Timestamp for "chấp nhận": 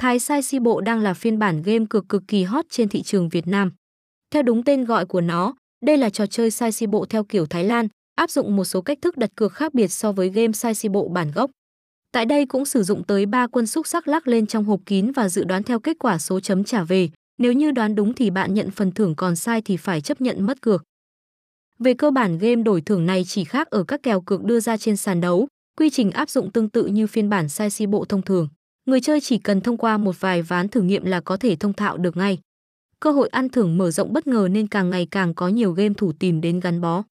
20.00-20.46